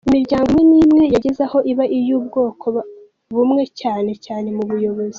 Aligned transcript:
Imiryango 0.07 0.49
imwe 0.53 0.63
n’imwe 0.69 1.03
yageze 1.13 1.41
aho 1.47 1.57
iba 1.71 1.85
iy’ubwoko 1.97 2.67
bumwe 3.35 3.63
cyane 3.79 4.11
cyane 4.25 4.47
mu 4.55 4.63
buyobozi. 4.69 5.09